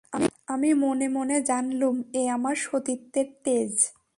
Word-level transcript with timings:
আমি 0.47 0.69
মনে 0.83 1.07
মনে 1.07 1.37
জানলুম, 1.41 1.95
এ 2.13 2.23
আমার 2.29 2.55
সতীত্বের 2.65 3.27
তেজ। 3.45 3.73